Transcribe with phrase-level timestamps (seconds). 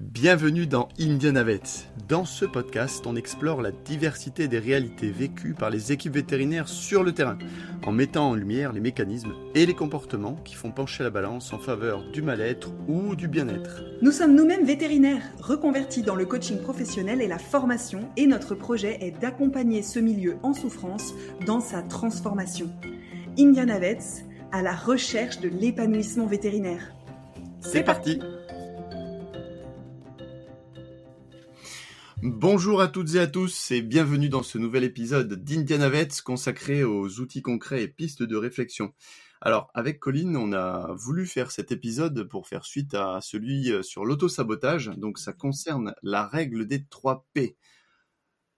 [0.00, 1.60] Bienvenue dans Indianavet.
[2.08, 7.02] Dans ce podcast, on explore la diversité des réalités vécues par les équipes vétérinaires sur
[7.02, 7.36] le terrain,
[7.84, 11.58] en mettant en lumière les mécanismes et les comportements qui font pencher la balance en
[11.58, 13.82] faveur du mal-être ou du bien-être.
[14.00, 18.98] Nous sommes nous-mêmes vétérinaires, reconvertis dans le coaching professionnel et la formation, et notre projet
[19.00, 21.12] est d'accompagner ce milieu en souffrance
[21.44, 22.70] dans sa transformation.
[23.36, 23.98] Indianavets,
[24.52, 26.94] à la recherche de l'épanouissement vétérinaire.
[27.60, 28.20] C'est parti
[32.20, 37.20] Bonjour à toutes et à tous et bienvenue dans ce nouvel épisode d'Indianavets consacré aux
[37.20, 38.92] outils concrets et pistes de réflexion.
[39.40, 44.04] Alors avec Colline, on a voulu faire cet épisode pour faire suite à celui sur
[44.04, 44.88] l'autosabotage.
[44.96, 47.56] Donc ça concerne la règle des 3 P.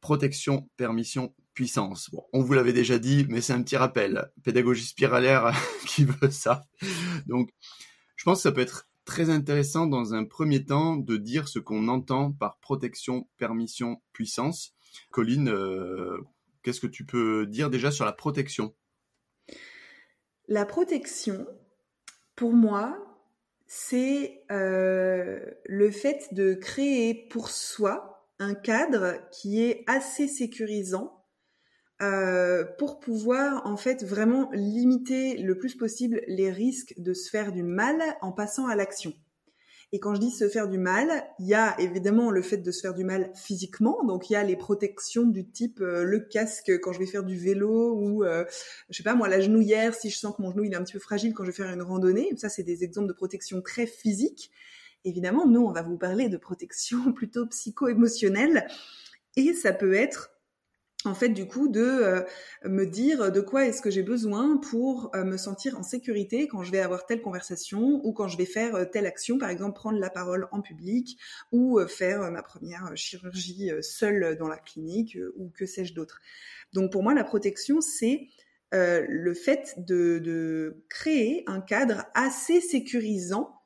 [0.01, 2.09] Protection, permission, puissance.
[2.10, 4.30] Bon, on vous l'avait déjà dit, mais c'est un petit rappel.
[4.42, 5.52] Pédagogie spiralaire
[5.87, 6.65] qui veut ça.
[7.27, 7.51] Donc
[8.16, 11.59] je pense que ça peut être très intéressant dans un premier temps de dire ce
[11.59, 14.73] qu'on entend par protection, permission, puissance.
[15.10, 16.16] Colline, euh,
[16.62, 18.73] qu'est-ce que tu peux dire déjà sur la protection?
[20.46, 21.45] La protection,
[22.37, 22.96] pour moi,
[23.66, 31.20] c'est euh, le fait de créer pour soi un cadre qui est assez sécurisant
[32.02, 37.52] euh, pour pouvoir en fait vraiment limiter le plus possible les risques de se faire
[37.52, 39.12] du mal en passant à l'action.
[39.93, 42.71] Et quand je dis se faire du mal, il y a évidemment le fait de
[42.71, 46.21] se faire du mal physiquement, donc il y a les protections du type euh, le
[46.21, 48.45] casque quand je vais faire du vélo ou euh,
[48.88, 50.84] je sais pas moi la genouillère si je sens que mon genou il est un
[50.84, 52.30] petit peu fragile quand je vais faire une randonnée.
[52.37, 54.52] Ça c'est des exemples de protection très physique.
[55.04, 58.68] Évidemment, nous on va vous parler de protection plutôt psycho-émotionnelle
[59.37, 60.30] et ça peut être
[61.04, 62.23] en fait du coup de euh,
[62.65, 66.62] me dire de quoi est-ce que j'ai besoin pour euh, me sentir en sécurité quand
[66.62, 69.75] je vais avoir telle conversation ou quand je vais faire euh, telle action, par exemple
[69.75, 71.19] prendre la parole en public
[71.53, 76.21] ou faire ma première chirurgie seule dans la clinique ou que sais-je d'autre.
[76.72, 78.28] Donc pour moi la protection c'est
[78.72, 83.61] le fait de, de créer un cadre assez sécurisant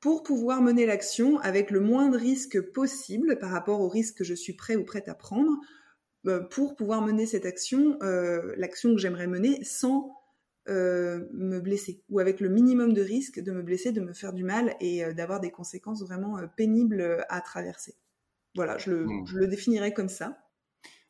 [0.00, 4.24] pour pouvoir mener l'action avec le moins de risques possible par rapport aux risques que
[4.24, 5.52] je suis prêt ou prête à prendre
[6.50, 10.16] pour pouvoir mener cette action, euh, l'action que j'aimerais mener, sans
[10.68, 14.32] euh, me blesser ou avec le minimum de risque de me blesser, de me faire
[14.32, 17.96] du mal et d'avoir des conséquences vraiment pénibles à traverser.
[18.54, 19.26] Voilà, je le, mmh.
[19.26, 20.38] je le définirais comme ça.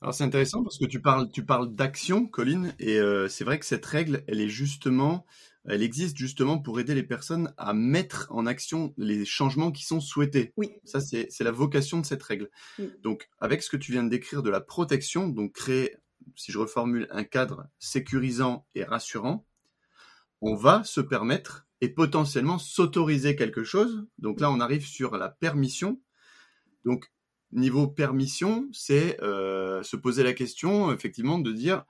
[0.01, 3.67] Alors c'est intéressant parce que tu parles, tu parles d'action, Colline, et c'est vrai que
[3.67, 5.25] cette règle, elle est justement
[5.65, 10.01] elle existe justement pour aider les personnes à mettre en action les changements qui sont
[10.01, 10.53] souhaités.
[10.57, 10.71] Oui.
[10.85, 12.51] Ça, c'est la vocation de cette règle.
[13.03, 15.97] Donc, avec ce que tu viens de décrire de la protection, donc créer,
[16.37, 19.47] si je reformule, un cadre sécurisant et rassurant,
[20.41, 24.07] on va se permettre et potentiellement s'autoriser quelque chose.
[24.19, 26.01] Donc là, on arrive sur la permission.
[26.85, 27.13] Donc,
[27.53, 31.85] niveau permission, c'est euh, se poser la question, effectivement, de dire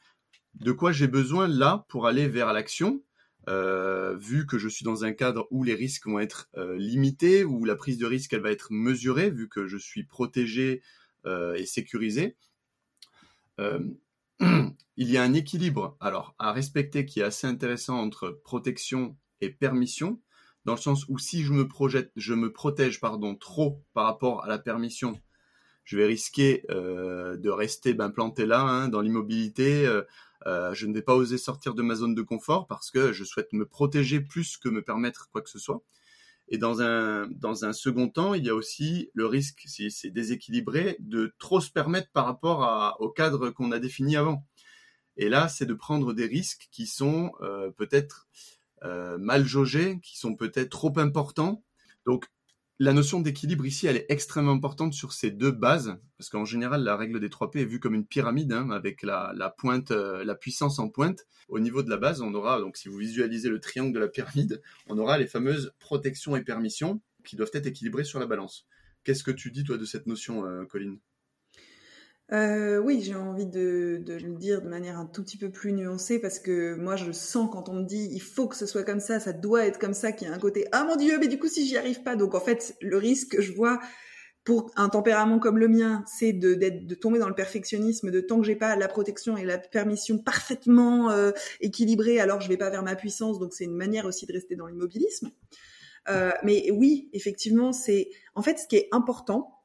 [0.54, 3.02] de quoi j'ai besoin là pour aller vers l'action
[3.48, 7.44] euh, vu que je suis dans un cadre où les risques vont être euh, limités,
[7.44, 10.82] où la prise de risque va être mesurée, vu que je suis protégé
[11.26, 12.36] euh, et sécurisé.
[14.40, 19.50] il y a un équilibre alors à respecter qui est assez intéressant entre protection et
[19.50, 20.20] permission,
[20.64, 24.42] dans le sens où si je me projette, je me protège pardon trop par rapport
[24.42, 25.20] à la permission,
[25.84, 29.86] je vais risquer de rester ben, planté là hein, dans l'immobilité
[30.46, 33.24] euh, je ne vais pas oser sortir de ma zone de confort parce que je
[33.24, 35.82] souhaite me protéger plus que me permettre quoi que ce soit.
[36.48, 40.10] Et dans un, dans un second temps, il y a aussi le risque, si c'est
[40.10, 44.44] déséquilibré, de trop se permettre par rapport au cadre qu'on a défini avant.
[45.16, 48.28] Et là, c'est de prendre des risques qui sont euh, peut-être
[48.82, 51.62] euh, mal jaugés, qui sont peut-être trop importants.
[52.06, 52.26] Donc,
[52.82, 56.82] la notion d'équilibre ici, elle est extrêmement importante sur ces deux bases, parce qu'en général,
[56.82, 60.24] la règle des 3 P est vue comme une pyramide, hein, avec la, pointe, euh,
[60.24, 61.20] la puissance en pointe.
[61.48, 64.08] Au niveau de la base, on aura, donc si vous visualisez le triangle de la
[64.08, 68.66] pyramide, on aura les fameuses protections et permissions qui doivent être équilibrées sur la balance.
[69.04, 70.98] Qu'est-ce que tu dis, toi, de cette notion, euh, Colline?
[72.32, 76.18] Euh, oui, j'ai envie de, le dire de manière un tout petit peu plus nuancée
[76.18, 79.00] parce que moi je sens quand on me dit il faut que ce soit comme
[79.00, 81.28] ça, ça doit être comme ça, qu'il y a un côté ah mon dieu mais
[81.28, 83.80] du coup si j'y arrive pas donc en fait le risque que je vois
[84.44, 88.40] pour un tempérament comme le mien, c'est de, de tomber dans le perfectionnisme, de tant
[88.40, 91.30] que j'ai pas la protection et la permission parfaitement euh,
[91.60, 93.38] équilibrée, alors je vais pas vers ma puissance.
[93.38, 95.30] Donc c'est une manière aussi de rester dans l'immobilisme.
[96.08, 99.61] Euh, mais oui, effectivement, c'est en fait ce qui est important,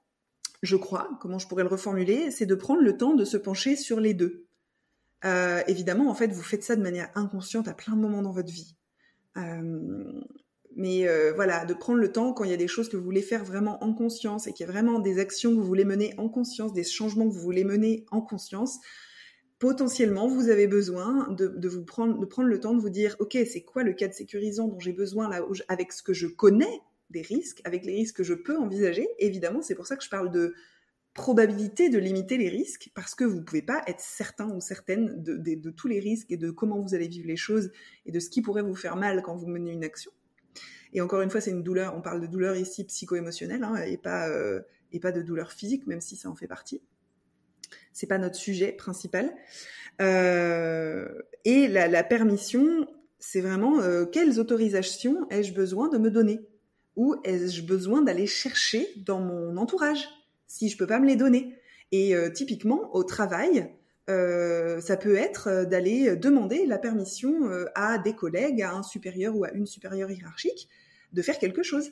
[0.63, 3.75] je crois, comment je pourrais le reformuler, c'est de prendre le temps de se pencher
[3.75, 4.47] sur les deux.
[5.25, 8.31] Euh, évidemment, en fait, vous faites ça de manière inconsciente à plein de moments dans
[8.31, 8.75] votre vie.
[9.37, 10.21] Euh,
[10.75, 13.03] Mais euh, voilà, de prendre le temps quand il y a des choses que vous
[13.03, 15.85] voulez faire vraiment en conscience et qu'il y a vraiment des actions que vous voulez
[15.85, 18.79] mener en conscience, des changements que vous voulez mener en conscience,
[19.59, 23.37] potentiellement, vous avez besoin de, vous prendre, de prendre le temps de vous dire, OK,
[23.51, 27.21] c'est quoi le cadre sécurisant dont j'ai besoin là, avec ce que je connais des
[27.21, 29.07] risques, avec les risques que je peux envisager.
[29.19, 30.53] Évidemment, c'est pour ça que je parle de
[31.13, 35.23] probabilité de limiter les risques, parce que vous ne pouvez pas être certain ou certaine
[35.23, 37.71] de, tous les risques et de comment vous allez vivre les choses
[38.05, 40.11] et de ce qui pourrait vous faire mal quand vous menez une action.
[40.93, 43.97] Et encore une fois, c'est une douleur, on parle de douleur ici psycho-émotionnelle, hein, et,
[43.97, 44.61] pas, euh,
[44.91, 46.81] et pas de douleur physique, même si ça en fait partie
[47.97, 49.33] c'est pas notre sujet principal.
[50.01, 51.07] Euh,
[51.45, 52.87] et la, permission,
[53.17, 56.39] c'est vraiment euh, quelles autorisations ai-je besoin de me donner
[56.97, 60.09] ou ai-je besoin d'aller chercher dans mon entourage
[60.47, 61.55] si je peux pas me les donner?
[61.93, 63.69] Et euh, typiquement au travail,
[64.09, 69.51] ça peut être d'aller demander la permission à des collègues, à un supérieur ou à
[69.51, 70.69] une supérieure hiérarchique
[71.11, 71.91] de faire quelque chose.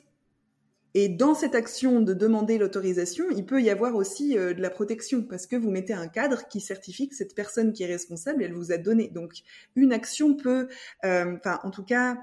[0.98, 4.70] Et dans cette action de demander l'autorisation, il peut y avoir aussi euh, de la
[4.70, 8.42] protection parce que vous mettez un cadre qui certifie que cette personne qui est responsable,
[8.42, 9.08] elle vous a donné.
[9.08, 9.34] Donc
[9.74, 10.68] une action peut,
[11.04, 12.16] euh, enfin en tout cas,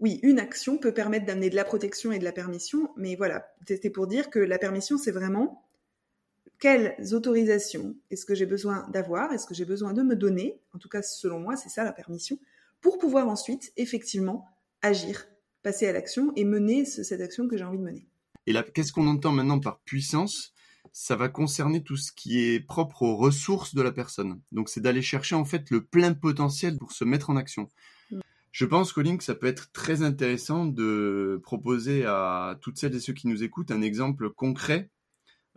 [0.00, 2.90] oui, une action peut permettre d'amener de la protection et de la permission.
[2.96, 5.64] Mais voilà, c'était pour dire que la permission, c'est vraiment
[6.58, 10.60] quelles autorisations est-ce que j'ai besoin d'avoir, est-ce que j'ai besoin de me donner.
[10.74, 12.38] En tout cas, selon moi, c'est ça la permission
[12.80, 14.46] pour pouvoir ensuite effectivement
[14.82, 15.26] agir
[15.62, 18.06] passer à l'action et mener cette action que j'ai envie de mener.
[18.46, 20.54] Et là, qu'est-ce qu'on entend maintenant par puissance?
[20.92, 24.40] Ça va concerner tout ce qui est propre aux ressources de la personne.
[24.52, 27.68] Donc, c'est d'aller chercher en fait le plein potentiel pour se mettre en action.
[28.58, 32.98] Je pense, Colin, que ça peut être très intéressant de proposer à toutes celles et
[32.98, 34.90] ceux qui nous écoutent un exemple concret.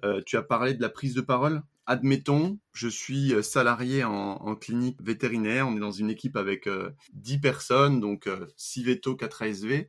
[0.05, 4.55] Euh, tu as parlé de la prise de parole admettons, je suis euh, salarié en,
[4.55, 6.69] clinique vétérinaire, on est dans une équipe avec
[7.13, 9.87] 10 euh, personnes, donc 6 vétos, 4 ASV.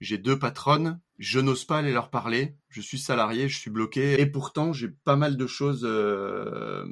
[0.00, 4.18] J'ai deux patronnes, je n'ose pas aller leur parler, je suis salarié, je suis bloqué,
[4.20, 6.84] et pourtant j'ai pas mal de choses euh,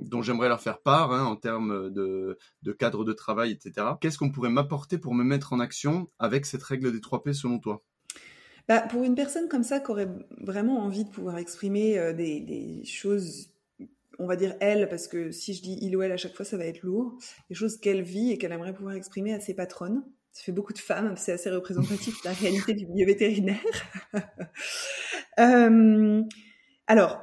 [0.00, 2.38] dont j'aimerais leur faire part hein, en termes de,
[2.78, 3.88] cadre de travail, etc.
[4.00, 7.34] Qu'est-ce qu'on pourrait m'apporter pour me mettre en action avec cette règle des 3 P
[7.34, 7.84] selon toi?
[8.66, 10.08] Bah, Pour une personne comme ça qui aurait
[10.40, 13.50] vraiment envie de pouvoir exprimer des, des choses
[14.18, 16.44] on va dire elle, parce que si je dis il ou elle à chaque fois,
[16.44, 17.18] ça va être lourd,
[17.48, 20.02] des choses qu'elle vit et qu'elle aimerait pouvoir exprimer à ses patronnes.
[20.34, 23.60] Ça fait beaucoup de femmes, c'est assez représentatif de la réalité du milieu vétérinaire.
[25.40, 26.22] Euh,
[26.86, 27.20] alors,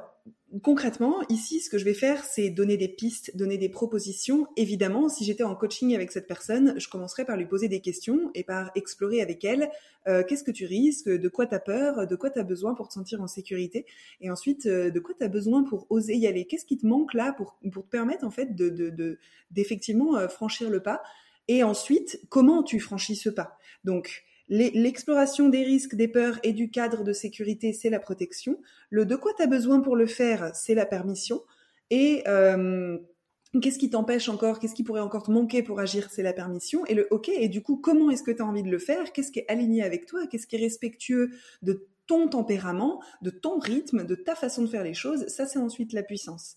[0.62, 4.46] concrètement, ici, ce que je vais faire, c'est donner des pistes, donner des propositions.
[4.58, 8.30] Évidemment, si j'étais en coaching avec cette personne, je commencerais par lui poser des questions
[8.34, 9.70] et par explorer avec elle
[10.08, 12.74] euh, qu'est-ce que tu risques, de quoi tu as peur, de quoi tu as besoin
[12.74, 13.86] pour te sentir en sécurité,
[14.20, 16.44] et ensuite euh, de quoi tu as besoin pour oser y aller.
[16.44, 19.18] Qu'est-ce qui te manque là pour, te permettre en fait de
[19.50, 21.02] d'effectivement franchir le pas.
[21.48, 23.58] Et ensuite, comment tu franchis ce pas?
[23.84, 28.60] Donc, L'exploration des risques, des peurs et du cadre de sécurité, c'est la protection.
[28.90, 31.40] Le de quoi tu as besoin pour le faire, c'est la permission.
[31.88, 32.98] Et euh,
[33.62, 36.84] qu'est-ce qui t'empêche encore Qu'est-ce qui pourrait encore te manquer pour agir C'est la permission.
[36.84, 39.12] Et le OK, et du coup, comment est-ce que tu as envie de le faire?
[39.12, 40.26] Qu'est-ce qui est aligné avec toi?
[40.26, 41.30] Qu'est-ce qui est respectueux
[41.62, 45.28] de ton tempérament, de ton rythme, de ta façon de faire les choses?
[45.28, 46.56] Ça, c'est ensuite la puissance.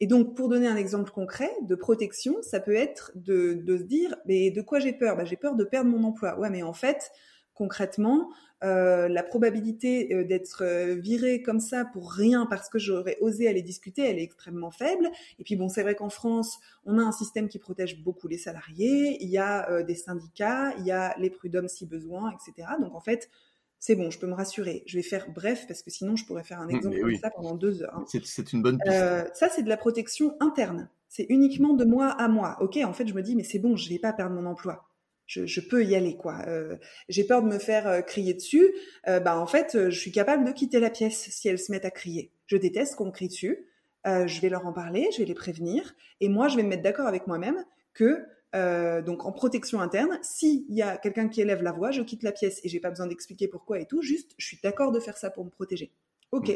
[0.00, 4.14] Et donc, pour donner un exemple concret de protection, ça peut être de, se dire,
[4.26, 5.16] mais de quoi j'ai peur?
[5.16, 6.38] Bah, J'ai peur de perdre mon emploi.
[6.38, 7.10] Ouais, mais en fait,
[7.54, 8.30] concrètement,
[8.64, 13.48] euh, la probabilité euh, d'être euh, viré comme ça pour rien parce que j'aurais osé
[13.48, 15.10] aller discuter, elle est extrêmement faible.
[15.38, 18.38] Et puis bon, c'est vrai qu'en France, on a un système qui protège beaucoup les
[18.38, 22.68] salariés, il y a des syndicats, il y a les prud'hommes si besoin, etc.
[22.80, 23.30] Donc en fait,
[23.78, 24.82] c'est bon, je peux me rassurer.
[24.86, 27.54] Je vais faire bref parce que sinon je pourrais faire un exemple comme ça pendant
[27.54, 27.96] deux heures.
[27.96, 28.04] Hein.
[28.24, 29.34] C'est une bonne piste.
[29.34, 30.88] ça, c'est de la protection interne.
[31.08, 32.56] C'est uniquement de moi à moi.
[32.60, 34.86] Ok, en fait, je me dis, mais c'est bon, je vais pas perdre mon emploi
[35.26, 36.42] je, peux y aller quoi.
[36.46, 36.76] Euh,
[37.08, 38.72] j'ai peur de me faire euh, crier dessus.
[39.08, 41.84] Euh, bah en fait, je suis capable de quitter la pièce si elles se mettent
[41.84, 42.30] à crier.
[42.46, 43.66] Je déteste qu'on me crie dessus.
[44.04, 46.82] je vais leur en parler, je vais les prévenir, et moi je vais me mettre
[46.82, 51.72] d'accord avec moi-même que donc en protection interne, s'il y a quelqu'un qui élève la
[51.72, 54.00] voix, je quitte la pièce et j'ai pas besoin d'expliquer pourquoi et tout.
[54.00, 55.92] Juste, je suis d'accord de faire ça pour me protéger.
[56.32, 56.48] Ok.
[56.48, 56.54] Mm.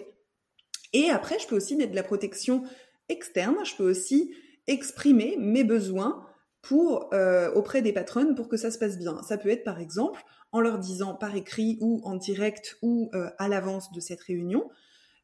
[0.93, 2.65] Et après, je peux aussi mettre de la protection
[3.09, 3.57] externe.
[3.65, 4.35] Je peux aussi
[4.67, 6.27] exprimer mes besoins
[6.63, 9.23] pour euh, auprès des patronnes pour que ça se passe bien.
[9.23, 13.31] Ça peut être par exemple en leur disant par écrit ou en direct ou euh,
[13.39, 14.69] à l'avance de cette réunion,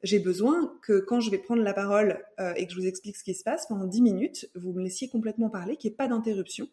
[0.02, 3.16] j'ai besoin que quand je vais prendre la parole euh, et que je vous explique
[3.16, 5.96] ce qui se passe pendant 10 minutes, vous me laissiez complètement parler, qu'il n'y ait
[5.96, 6.68] pas d'interruption.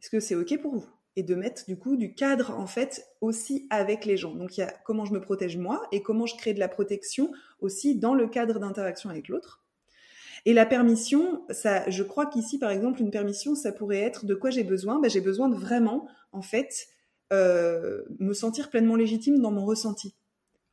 [0.00, 0.86] Est-ce que c'est OK pour vous?
[1.16, 4.34] Et de mettre du coup du cadre en fait aussi avec les gens.
[4.34, 6.68] Donc il y a comment je me protège moi et comment je crée de la
[6.68, 9.64] protection aussi dans le cadre d'interaction avec l'autre.
[10.44, 14.50] Et la permission, je crois qu'ici, par exemple, une permission, ça pourrait être de quoi
[14.50, 15.00] j'ai besoin?
[15.00, 16.86] Ben, j'ai besoin de vraiment, en fait,
[17.32, 20.14] euh, me sentir pleinement légitime dans mon ressenti.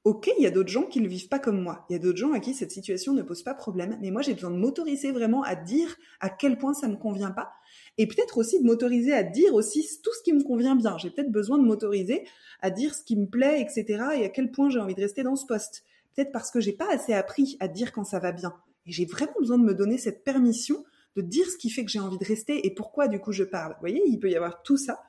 [0.05, 1.83] Ok, il y a d'autres gens qui ne vivent pas comme moi.
[1.89, 3.97] Il y a d'autres gens à qui cette situation ne pose pas problème.
[4.01, 7.31] Mais moi, j'ai besoin de m'autoriser vraiment à dire à quel point ça me convient
[7.31, 7.53] pas.
[7.97, 10.95] Et peut-être aussi de m'autoriser à dire aussi tout ce qui me convient bien.
[10.99, 12.23] J'ai peut-être besoin de m'autoriser
[12.61, 14.03] à dire ce qui me plaît, etc.
[14.15, 15.83] et à quel point j'ai envie de rester dans ce poste.
[16.15, 18.53] Peut-être parce que j'ai pas assez appris à dire quand ça va bien.
[18.85, 20.85] Et j'ai vraiment besoin de me donner cette permission
[21.15, 23.43] de dire ce qui fait que j'ai envie de rester et pourquoi du coup je
[23.43, 23.71] parle.
[23.73, 25.01] Vous voyez, il peut y avoir tout ça.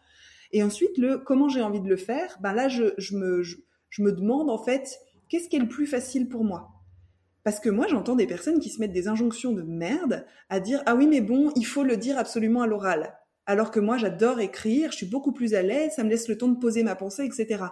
[0.53, 3.43] Et ensuite, le comment j'ai envie de le faire, ben là, je me,
[3.97, 5.01] je me demande en fait,
[5.31, 6.69] qu'est-ce qui est le plus facile pour moi?
[7.45, 10.83] Parce que moi, j'entends des personnes qui se mettent des injonctions de merde à dire
[10.85, 13.17] ah oui mais bon, il faut le dire absolument à l'oral.
[13.47, 16.37] Alors que moi, j'adore écrire, je suis beaucoup plus à l'aise, ça me laisse le
[16.37, 17.65] temps de poser ma pensée, etc.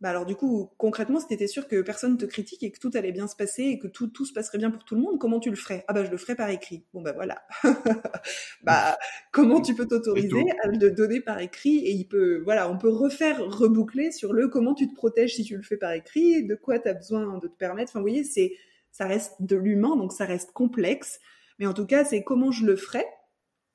[0.00, 2.90] Bah alors du coup, concrètement, si t'étais sûr que personne te critique et que tout
[2.94, 5.18] allait bien se passer et que tout, tout se passerait bien pour tout le monde,
[5.18, 5.84] comment tu le ferais?
[5.88, 6.84] Ah bah je le ferais par écrit.
[6.94, 7.42] Bon bah voilà.
[8.62, 8.96] bah
[9.32, 12.88] comment tu peux t'autoriser à le donner par écrit et il peut, voilà, on peut
[12.88, 16.54] refaire, reboucler sur le comment tu te protèges si tu le fais par écrit, de
[16.54, 17.90] quoi tu as besoin de te permettre.
[17.90, 18.52] Enfin vous voyez, c'est,
[18.92, 21.18] ça reste de l'humain, donc ça reste complexe.
[21.58, 23.06] Mais en tout cas, c'est comment je le ferais?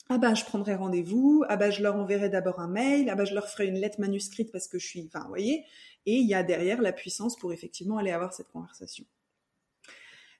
[0.10, 3.26] Ah bah je prendrai rendez-vous, ah bah je leur enverrai d'abord un mail, ah bah
[3.26, 5.64] je leur ferai une lettre manuscrite parce que je suis, enfin vous voyez,
[6.06, 9.06] et il y a derrière la puissance pour effectivement aller avoir cette conversation.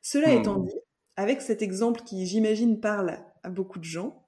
[0.02, 0.40] Cela hmm.
[0.40, 0.80] étant dit,
[1.16, 4.28] avec cet exemple qui, j'imagine, parle à beaucoup de gens,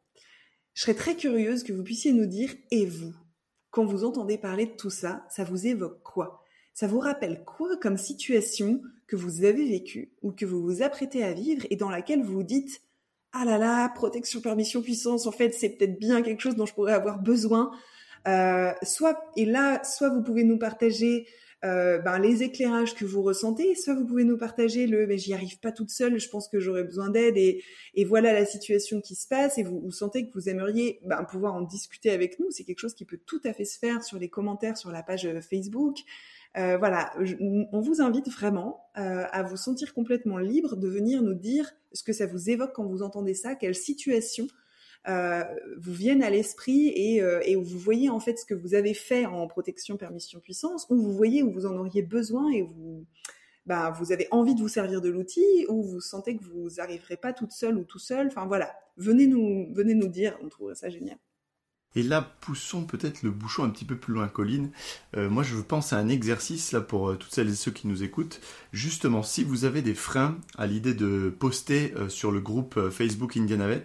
[0.74, 3.13] je serais très curieuse que vous puissiez nous dire, et vous,
[3.72, 6.44] quand vous entendez parler de tout ça, ça vous évoque quoi?
[6.74, 11.24] Ça vous rappelle quoi comme situation que vous avez vécue ou que vous vous apprêtez
[11.24, 12.82] à vivre et dans laquelle vous vous dites,
[13.32, 16.74] ah là là, protection, permission, puissance, en fait, c'est peut-être bien quelque chose dont je
[16.74, 17.72] pourrais avoir besoin,
[18.27, 21.27] euh, soit et là, soit vous pouvez nous partager
[21.63, 25.34] euh, ben, les éclairages que vous ressentez, soit vous pouvez nous partager le mais j'y
[25.34, 27.63] arrive pas toute seule, je pense que j'aurais besoin d'aide et,
[27.96, 31.24] et voilà la situation qui se passe et vous, vous sentez que vous aimeriez ben,
[31.24, 32.51] pouvoir en discuter avec nous.
[32.51, 35.01] C'est quelque chose qui peut tout à fait se faire sur les commentaires sur la
[35.01, 35.98] page euh, Facebook.
[36.58, 37.12] Euh, voilà,
[37.74, 42.01] on vous invite vraiment euh, à vous sentir complètement libre de venir nous dire ce
[42.01, 44.48] que ça vous évoque quand vous entendez ça, quelle situation
[45.08, 45.44] euh,
[45.78, 48.74] vous viennent à l'esprit et, euh, et, où vous voyez en fait ce que vous
[48.74, 52.64] avez fait en protection, permission, puissance, où vous voyez où vous en auriez besoin et
[52.64, 53.06] vous,
[53.66, 57.18] bah, vous avez envie de vous servir de l'outil, ou vous sentez que vous n'arriverez
[57.18, 58.28] pas toute seule ou tout seul.
[58.28, 61.18] Enfin voilà, venez nous, venez nous dire, on trouverait ça génial.
[61.96, 64.70] Et là, poussons peut-être le bouchon un petit peu plus loin, Colline.
[65.16, 67.88] Euh, moi, je pense à un exercice là pour euh, toutes celles et ceux qui
[67.88, 68.42] nous écoutent.
[68.74, 73.38] Justement, si vous avez des freins à l'idée de poster euh, sur le groupe Facebook
[73.38, 73.84] Indianavet,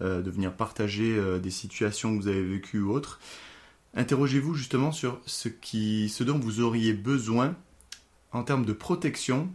[0.00, 3.20] de venir partager des situations que vous avez vécues ou autres,
[3.94, 7.54] interrogez-vous justement sur ce, ce dont vous auriez besoin
[8.32, 9.48] en termes de protection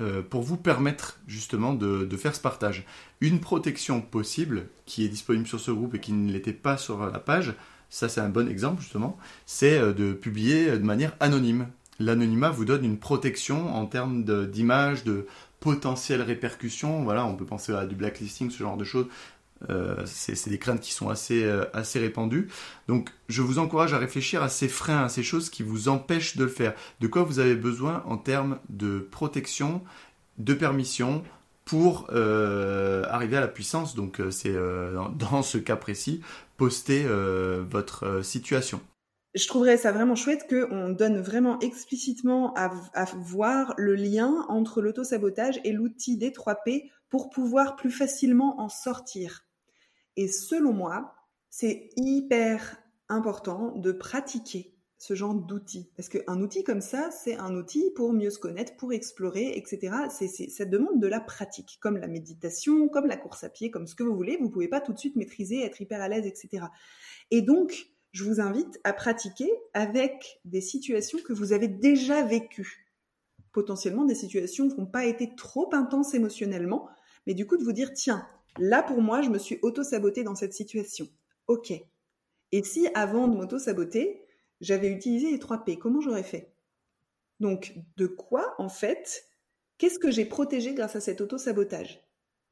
[0.00, 2.84] euh, pour vous permettre justement de, faire ce partage.
[3.20, 7.06] Une protection possible qui est disponible sur ce groupe et qui ne l'était pas sur
[7.06, 7.54] la page,
[7.90, 11.68] ça c'est un bon exemple justement, c'est euh, de publier de manière anonyme.
[12.00, 15.26] L'anonymat vous donne une protection en termes d'image, de,
[15.60, 17.02] potentielles répercussions.
[17.02, 19.06] Voilà, on peut penser à du blacklisting, ce genre de choses.
[19.68, 22.48] Euh, c'est des craintes qui sont assez, euh, assez répandues.
[22.86, 26.36] Donc je vous encourage à réfléchir à ces freins, à ces choses qui vous empêchent
[26.36, 26.74] de le faire.
[27.00, 29.82] De quoi vous avez besoin en termes de protection,
[30.38, 31.24] de permission
[31.64, 33.94] pour euh, arriver à la puissance?
[33.96, 34.54] Donc c'est
[35.18, 36.20] dans ce cas précis,
[36.56, 37.04] poster
[37.68, 38.80] votre situation.
[39.34, 44.80] Je trouverais ça vraiment chouette qu'on donne vraiment explicitement à, à voir le lien entre
[44.80, 49.47] l'autosabotage et l'outil des 3P pour pouvoir plus facilement en sortir.
[50.18, 51.14] Et selon moi,
[51.48, 55.92] c'est hyper important de pratiquer ce genre d'outils.
[55.96, 59.94] Parce qu'un outil comme ça, c'est un outil pour mieux se connaître, pour explorer, etc.
[60.48, 63.94] Ça demande de la pratique, comme la méditation, comme la course à pied, comme ce
[63.94, 64.36] que vous voulez.
[64.38, 66.66] Vous ne pouvez pas tout de suite maîtriser, être hyper à l'aise, etc.
[67.30, 72.90] Et donc, je vous invite à pratiquer avec des situations que vous avez déjà vécues.
[73.52, 76.88] Potentiellement des situations qui n'ont pas été trop intenses émotionnellement,
[77.28, 78.26] mais du coup de vous dire, tiens,
[78.58, 81.08] Là, pour moi, je me suis auto-sabotée dans cette situation.
[81.46, 81.72] Ok.
[82.52, 84.24] Et si avant de m'auto-saboter,
[84.60, 86.52] j'avais utilisé les 3 P, comment j'aurais fait?
[87.40, 89.24] Donc, de quoi, en fait,
[89.78, 92.04] qu'est-ce que j'ai protégé grâce à cet auto-sabotage?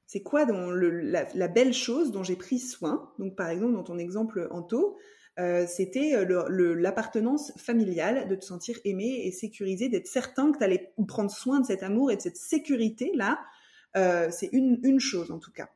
[0.06, 3.12] C'est quoi la, belle chose dont j'ai pris soin?
[3.18, 4.96] Donc, par exemple, dans ton exemple Anto,
[5.40, 10.64] euh, c'était euh, l'appartenance familiale, de te sentir aimé et sécurisé, d'être certain que tu
[10.64, 13.40] allais prendre soin de cet amour et de cette sécurité-là.
[13.96, 15.68] Euh, c'est une chose, en tout cas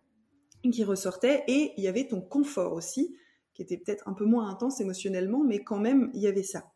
[0.69, 3.17] qui ressortait et il y avait ton confort aussi,
[3.55, 6.73] qui était peut-être un peu moins intense émotionnellement, mais quand même, il y avait ça.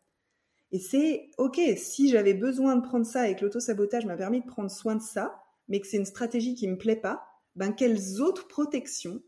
[0.71, 4.47] Et c'est, ok, si j'avais besoin de prendre ça et que l'auto-sabotage m'a permis de
[4.47, 7.25] prendre soin de ça, mais que c'est une stratégie qui me plaît pas,
[7.55, 9.21] ben quelles autres protections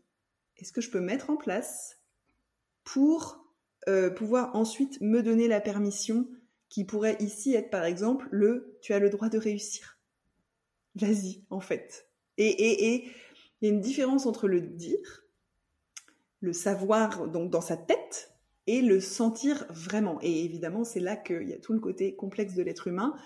[0.56, 1.98] est-ce que je peux mettre en place
[2.84, 3.44] pour
[3.88, 6.28] euh, pouvoir ensuite me donner la permission
[6.68, 9.98] qui pourrait ici être par exemple le tu as le droit de réussir.
[10.96, 12.08] Vas-y, en fait.
[12.36, 13.10] Et
[13.60, 15.24] il y a une différence entre le dire,
[16.40, 18.32] le savoir donc dans sa tête,
[18.68, 20.18] et le sentir vraiment.
[20.20, 23.16] Et évidemment, c'est là qu'il y a tout le côté complexe de l'être humain,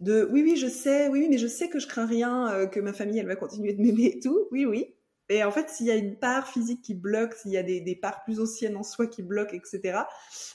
[0.00, 2.66] de oui, oui, je sais, oui, oui, mais je sais que je crains rien, euh,
[2.66, 4.94] que ma famille, elle va continuer de m'aimer et tout, oui, oui.
[5.30, 7.96] Et en fait, s'il y a une part physique qui bloque, s'il y a des,
[7.96, 10.00] parts plus anciennes en soi qui bloquent, etc.,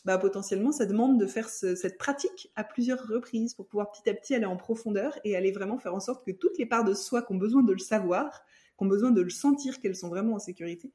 [0.03, 4.13] bah, potentiellement, ça demande de faire cette pratique à plusieurs reprises pour pouvoir petit à
[4.13, 6.93] petit aller en profondeur et aller vraiment faire en sorte que toutes les parts de
[6.93, 8.43] soi qui ont besoin de le savoir,
[8.77, 10.91] qui ont besoin de le sentir qu'elles sont vraiment en sécurité,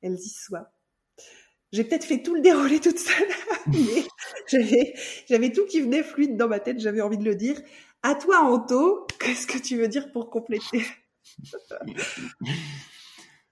[0.00, 0.72] elles y soient.
[1.72, 3.28] J'ai peut-être fait tout le déroulé toute seule,
[3.68, 4.04] mais
[4.46, 4.94] j'avais,
[5.28, 7.60] j'avais tout qui venait fluide dans ma tête, j'avais envie de le dire.
[8.02, 10.84] À toi, Anto, qu'est-ce que tu veux dire pour compléter?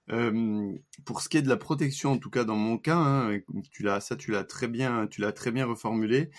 [0.09, 0.73] Euh,
[1.05, 3.39] pour ce qui est de la protection, en tout cas dans mon cas, hein,
[3.71, 6.31] tu l'as, ça tu l'as très bien, tu l'as très bien reformulé.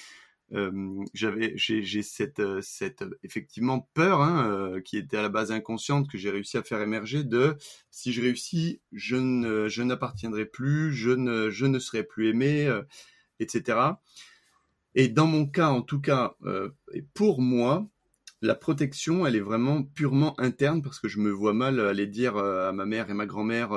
[0.54, 5.50] Euh, j'avais, j'ai, cette, euh, cette effectivement peur hein, euh, qui était à la base
[5.50, 7.56] inconsciente que j'ai réussi à faire émerger de
[7.90, 12.70] si je réussis, je ne, je n'appartiendrai plus, je ne, je ne serai plus aimé,
[13.40, 13.78] etc.
[14.94, 16.36] Et dans mon cas, en tout cas,
[17.14, 17.88] pour moi,
[18.42, 22.36] la protection, elle est vraiment purement interne parce que je me vois mal aller dire
[22.36, 23.70] à ma mère et ma grand-mère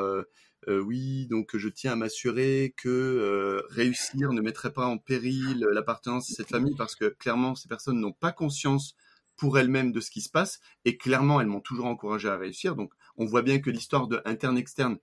[0.67, 5.60] euh, oui, donc je tiens à m'assurer que euh, réussir ne mettrait pas en péril
[5.72, 8.95] l'appartenance à cette famille parce que clairement ces personnes n'ont pas conscience
[9.36, 12.75] pour elles-mêmes de ce qui se passe et clairement elles m'ont toujours encouragé à réussir.
[12.75, 14.98] Donc on voit bien que l'histoire de interne-externe,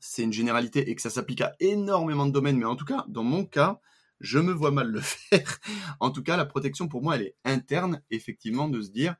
[0.00, 3.04] c'est une généralité et que ça s'applique à énormément de domaines, mais en tout cas,
[3.08, 3.80] dans mon cas,
[4.20, 5.58] je me vois mal le faire.
[6.00, 9.16] en tout cas, la protection pour moi, elle est interne, effectivement, de se dire,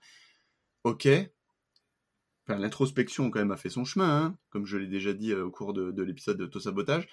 [0.85, 1.09] ok,
[2.49, 5.51] l'introspection quand même a fait son chemin, hein, comme je l'ai déjà dit euh, au
[5.51, 7.09] cours de, l'épisode de Sabotage.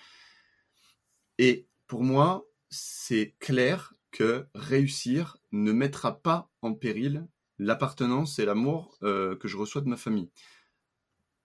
[1.37, 7.27] Et pour moi, c'est clair que réussir ne mettra pas en péril
[7.59, 10.29] l'appartenance et l'amour euh, que je reçois de ma famille.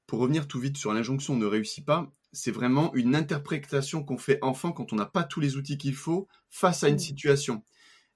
[0.07, 4.38] Pour revenir tout vite sur l'injonction ne réussit pas, c'est vraiment une interprétation qu'on fait
[4.42, 6.99] enfant quand on n'a pas tous les outils qu'il faut face à une mmh.
[6.99, 7.62] situation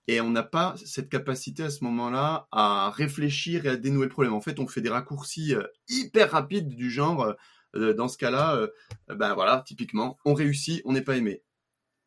[0.09, 4.11] et on n'a pas cette capacité à ce moment-là à réfléchir et à dénouer le
[4.11, 4.33] problème.
[4.33, 7.35] En fait, on fait des raccourcis euh, hyper rapides du genre, euh,
[7.77, 8.66] euh, dans ce cas-là,
[9.09, 11.42] ben voilà, typiquement, on réussit, on n'est pas aimé.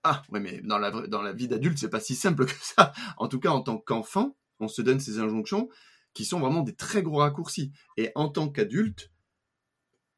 [0.04, 2.92] Ah, ouais, mais dans la, dans la vie d'adulte, c'est pas si simple que ça.
[3.18, 5.70] En tout cas, en tant qu'enfant, on se donne ces injonctions
[6.14, 7.72] qui sont vraiment des très gros raccourcis.
[7.98, 9.12] Et en tant qu'adulte,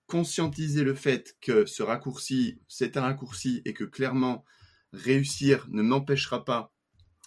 [0.07, 4.45] conscientiser le fait que ce raccourci, c'est un raccourci et que clairement,
[4.93, 6.72] réussir ne m'empêchera pas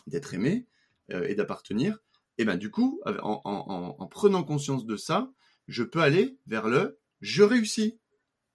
[0.07, 0.66] d'être aimé
[1.12, 1.99] euh, et d'appartenir,
[2.38, 5.33] et ben du coup, en, prenant conscience de ça,
[5.69, 7.99] je peux aller vers le je réussis,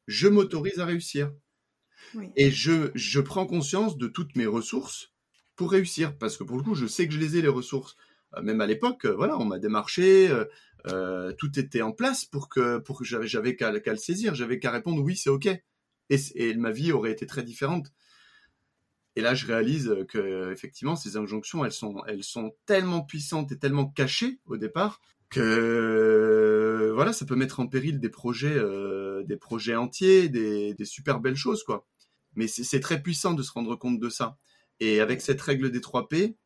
[0.07, 1.33] je m'autorise à réussir.
[2.35, 5.13] Et je, je prends conscience de toutes mes ressources
[5.55, 7.95] pour réussir, parce que pour le coup, je sais que je les ai, les ressources.
[8.35, 10.31] Euh, même à l'époque, euh, voilà, on m'a démarché,
[11.37, 15.01] tout était en place pour que, pour que j'avais qu'à le saisir, j'avais qu'à répondre
[15.01, 15.47] oui, c'est ok.
[15.47, 17.91] Et, et, ma vie aurait été très différente.
[19.15, 23.57] Et là, je réalise que effectivement, ces injonctions, elles sont, elles sont tellement puissantes et
[23.59, 29.37] tellement cachées au départ que voilà, ça peut mettre en péril des projets, euh, des
[29.37, 31.87] projets entiers, des, des, super belles choses, quoi.
[32.35, 34.37] Mais c'est très puissant de se rendre compte de ça.
[34.79, 36.37] Et avec cette règle des 3 P,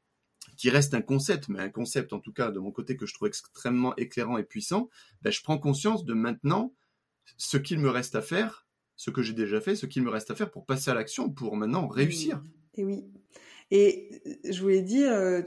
[0.57, 3.13] qui reste un concept, mais un concept en tout cas de mon côté que je
[3.13, 4.89] trouve extrêmement éclairant et puissant,
[5.21, 6.73] ben, je prends conscience de maintenant
[7.37, 8.64] ce qu'il me reste à faire
[8.95, 11.29] ce que j'ai déjà fait, ce qu'il me reste à faire pour passer à l'action,
[11.29, 12.43] pour maintenant réussir.
[12.75, 13.05] Et oui.
[13.71, 15.41] Et euh, je voulais dire, euh,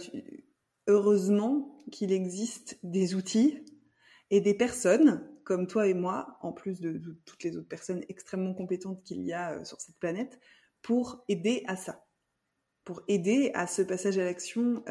[0.87, 3.65] heureusement qu'il existe des outils
[4.31, 8.53] et des personnes comme toi et moi, en plus de, toutes les autres personnes extrêmement
[8.53, 10.39] compétentes qu'il y a euh, sur cette planète,
[10.83, 12.05] pour aider à ça,
[12.85, 14.85] pour aider à ce passage à l'action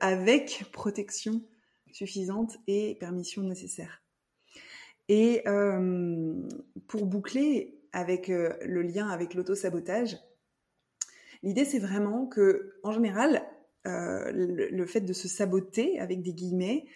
[0.00, 1.44] avec protection
[1.92, 4.02] suffisante et permission nécessaire.
[5.08, 5.44] Et
[6.88, 10.18] pour boucler, avec euh, le lien avec l'auto-sabotage.
[11.42, 13.46] L'idée, c'est vraiment que, en général,
[13.86, 16.86] euh, le, fait de se saboter, avec des guillemets,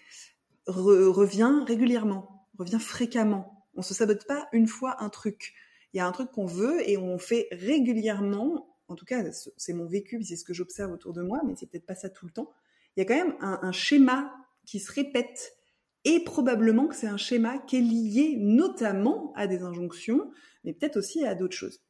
[0.67, 3.65] revient régulièrement, revient fréquemment.
[3.75, 5.55] On se sabote pas une fois un truc.
[5.95, 8.77] Il y a un truc qu'on veut et on fait régulièrement.
[8.89, 9.23] En tout cas,
[9.57, 12.11] c'est mon vécu, c'est ce que j'observe autour de moi, mais c'est peut-être pas ça
[12.11, 12.51] tout le temps.
[12.97, 14.35] Il y a quand même un schéma
[14.65, 15.58] qui se répète
[16.05, 20.31] et probablement que c'est un schéma qui est lié notamment à des injonctions,
[20.65, 21.81] mais peut-être aussi à d'autres choses.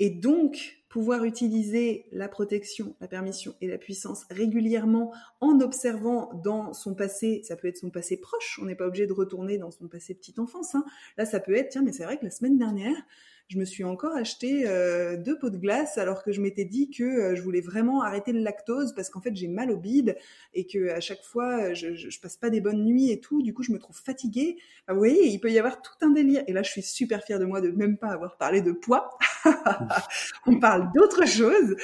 [0.00, 6.72] Et donc, pouvoir utiliser la protection, la permission et la puissance régulièrement en observant dans
[6.72, 9.70] son passé, ça peut être son passé proche, on n'est pas obligé de retourner dans
[9.70, 10.74] son passé petite enfance.
[10.74, 10.84] Hein.
[11.16, 12.96] Là, ça peut être, tiens, mais c'est vrai que la semaine dernière,
[13.48, 16.90] je me suis encore acheté euh, deux pots de glace alors que je m'étais dit
[16.90, 20.16] que euh, je voulais vraiment arrêter le lactose parce qu'en fait j'ai mal au bide
[20.54, 23.42] et que à chaque fois euh, je, je, passe pas des bonnes nuits et tout.
[23.42, 24.56] Du coup, je me trouve fatiguée.
[24.88, 26.42] vous voyez, il peut y avoir tout un délire.
[26.46, 29.10] Et là, je suis super fière de moi de même pas avoir parlé de poids.
[30.46, 31.76] On parle d'autre chose.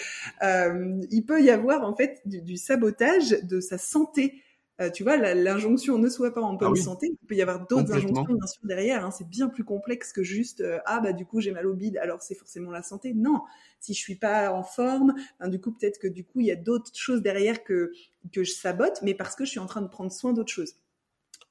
[0.42, 4.42] il peut y avoir en fait du, du sabotage de sa santé.
[4.80, 7.08] Euh, tu vois, l'injonction ne soit pas en bonne ah santé.
[7.22, 9.04] Il peut y avoir d'autres injonctions bien sûr derrière.
[9.04, 9.10] Hein.
[9.10, 11.98] C'est bien plus complexe que juste euh, ah bah du coup j'ai mal au bide,
[11.98, 13.12] alors c'est forcément la santé.
[13.12, 13.42] Non,
[13.80, 16.50] si je suis pas en forme, ben, du coup peut-être que du coup il y
[16.50, 17.92] a d'autres choses derrière que
[18.32, 20.74] que je sabote, mais parce que je suis en train de prendre soin d'autres choses.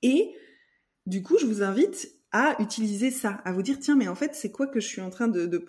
[0.02, 0.34] Et
[1.06, 4.36] du coup, je vous invite à utiliser ça, à vous dire tiens mais en fait
[4.36, 5.66] c'est quoi que je suis en train de,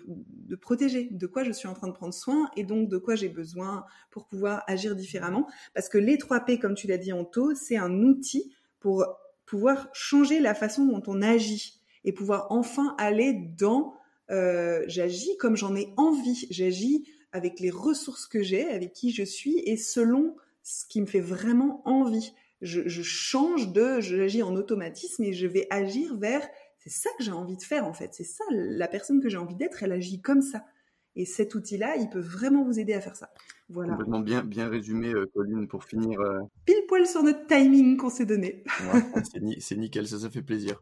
[0.61, 2.49] protéger, de quoi je suis en train de prendre soin?
[2.55, 5.47] Et donc de quoi j'ai besoin pour pouvoir agir différemment?
[5.73, 9.05] Parce que les 3 P, comme tu l'as dit en taux, c'est un outil pour
[9.45, 13.95] pouvoir changer la façon dont on agit et pouvoir enfin aller dans
[14.29, 19.23] euh, j'agis comme j'en ai envie, j'agis avec les ressources que j'ai, avec qui je
[19.23, 25.23] suis et selon ce qui me fait vraiment envie je, change de, j'agis en automatisme
[25.23, 26.47] et je vais agir vers,
[26.79, 29.37] c'est ça que j'ai envie de faire en fait, c'est ça, la personne que j'ai
[29.37, 30.63] envie d'être, elle agit comme ça.
[31.17, 33.29] Et cet outil-là, il peut vraiment vous aider à faire ça.
[33.67, 33.91] Voilà.
[33.91, 36.19] Complètement bien, bien résumé, euh, Pauline, pour finir.
[36.21, 36.39] Euh.
[36.65, 38.63] Pile poil sur notre timing qu'on s'est donné.
[39.59, 40.81] c'est nickel, ça, ça fait plaisir.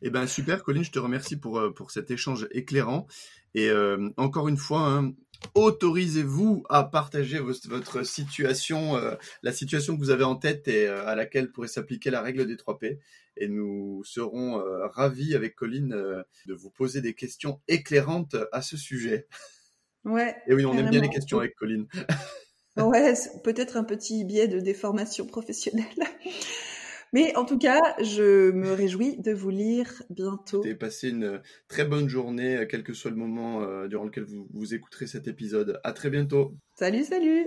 [0.00, 3.06] Eh ben super, Colline, je te remercie pour, euh, pour cet échange éclairant.
[3.54, 3.70] Et
[4.18, 5.14] encore une fois, hein,
[5.54, 11.06] autorisez-vous à partager votre situation, euh, la situation que vous avez en tête et euh,
[11.06, 12.98] à laquelle pourrait s'appliquer la règle des 3 P.
[13.36, 18.76] Et nous serons euh, ravis avec Colline de vous poser des questions éclairantes à ce
[18.76, 19.28] sujet.
[20.04, 20.36] Ouais.
[20.46, 21.86] Et oui, on aime bien les questions avec Colline.
[22.76, 25.86] ouais, peut-être un petit biais de déformation professionnelle.
[27.12, 30.62] Mais en tout cas, je me réjouis de vous lire bientôt.
[30.64, 34.46] Et passé une très bonne journée, quel que soit le moment euh, durant lequel vous,
[34.52, 35.80] vous écouterez cet épisode.
[35.84, 36.54] À très bientôt.
[36.74, 37.46] Salut, salut.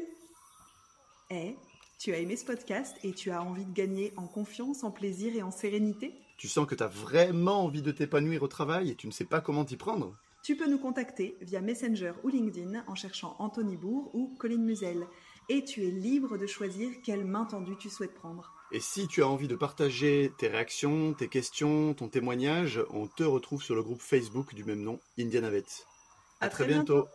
[1.29, 1.55] Eh,
[1.99, 5.35] tu as aimé ce podcast et tu as envie de gagner en confiance, en plaisir
[5.35, 6.15] et en sérénité?
[6.37, 9.25] Tu sens que tu as vraiment envie de t'épanouir au travail et tu ne sais
[9.25, 10.17] pas comment t'y prendre?
[10.43, 15.05] Tu peux nous contacter via Messenger ou LinkedIn en cherchant Anthony Bourg ou Colline Musel.
[15.49, 18.51] Et tu es libre de choisir quelle main tendue tu souhaites prendre.
[18.73, 23.23] Et si tu as envie de partager tes réactions, tes questions, ton témoignage, on te
[23.23, 25.65] retrouve sur le groupe Facebook du même nom, Indianavet.
[26.39, 27.07] À, très, bientôt.